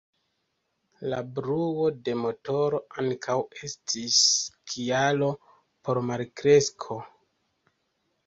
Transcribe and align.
La 1.13 1.17
bruo 1.39 1.89
de 2.07 2.13
motoro 2.21 2.79
ankaŭ 3.03 3.35
estis 3.67 4.17
kialo 4.73 5.27
por 5.89 6.01
malkresko. 6.09 6.99